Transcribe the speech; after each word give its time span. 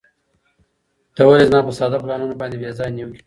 ته 1.15 1.21
ولې 1.27 1.45
زما 1.49 1.61
په 1.67 1.71
ساده 1.79 1.97
پلانونو 2.03 2.39
باندې 2.41 2.55
بې 2.61 2.69
ځایه 2.77 2.93
نیوکې 2.95 3.11
کوې؟ 3.15 3.19